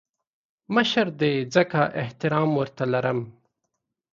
[0.75, 3.19] مشر دی ځکه احترام ورته لرم